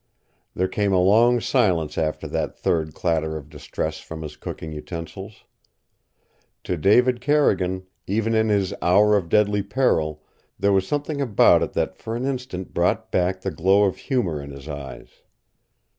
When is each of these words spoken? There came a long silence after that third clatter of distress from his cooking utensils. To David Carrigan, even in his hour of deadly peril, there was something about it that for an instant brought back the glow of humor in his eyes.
There 0.55 0.67
came 0.67 0.91
a 0.93 0.97
long 0.99 1.39
silence 1.39 1.95
after 1.95 2.27
that 2.29 2.57
third 2.57 2.95
clatter 2.95 3.37
of 3.37 3.51
distress 3.51 3.99
from 3.99 4.23
his 4.23 4.35
cooking 4.35 4.71
utensils. 4.71 5.43
To 6.63 6.75
David 6.75 7.21
Carrigan, 7.21 7.85
even 8.07 8.33
in 8.33 8.49
his 8.49 8.73
hour 8.81 9.15
of 9.15 9.29
deadly 9.29 9.61
peril, 9.61 10.23
there 10.57 10.73
was 10.73 10.87
something 10.87 11.21
about 11.21 11.61
it 11.61 11.73
that 11.73 11.95
for 11.99 12.15
an 12.15 12.25
instant 12.25 12.73
brought 12.73 13.11
back 13.11 13.41
the 13.41 13.51
glow 13.51 13.83
of 13.83 13.97
humor 13.97 14.41
in 14.41 14.49
his 14.49 14.67
eyes. 14.67 15.21